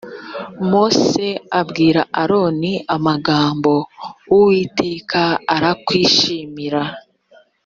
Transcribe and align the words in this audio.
mose 0.71 1.25
abwira 1.59 2.01
aroni 2.21 2.73
amagambo 2.95 3.73
uwiteka 4.35 5.21
arakwishimira 5.55 6.81